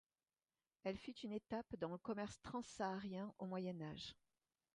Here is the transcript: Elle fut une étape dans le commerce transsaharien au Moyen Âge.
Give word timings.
Elle 0.83 0.97
fut 0.97 1.15
une 1.21 1.31
étape 1.31 1.75
dans 1.77 1.89
le 1.89 1.99
commerce 1.99 2.41
transsaharien 2.41 3.31
au 3.37 3.45
Moyen 3.45 3.79
Âge. 3.83 4.15